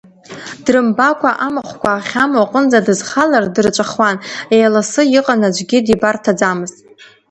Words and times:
Дрымбакәа 0.63 1.31
амахәқәа 1.45 1.91
ахьамоу 1.93 2.43
аҟынӡа 2.45 2.85
дызхалар 2.85 3.45
дырҵәахуан, 3.53 4.17
еилассы 4.55 5.01
иҟан, 5.17 5.41
аӡәгьы 5.47 5.79
дибарҭаӡамызт. 5.85 6.77